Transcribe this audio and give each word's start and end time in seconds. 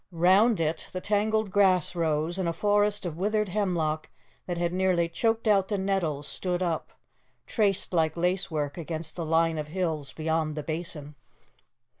Round 0.11 0.59
it 0.59 0.89
the 0.93 0.99
tangled 0.99 1.51
grass 1.51 1.95
rose, 1.95 2.39
and 2.39 2.49
a 2.49 2.53
forest 2.53 3.05
of 3.05 3.17
withered 3.19 3.49
hemlock 3.49 4.09
that 4.47 4.57
had 4.57 4.73
nearly 4.73 5.07
choked 5.07 5.47
out 5.47 5.67
the 5.67 5.77
nettles, 5.77 6.27
stood 6.27 6.63
up, 6.63 6.93
traced 7.45 7.93
like 7.93 8.17
lacework 8.17 8.79
against 8.79 9.15
the 9.15 9.23
line 9.23 9.59
of 9.59 9.67
hills 9.67 10.11
beyond 10.13 10.55
the 10.55 10.63
Basin. 10.63 11.13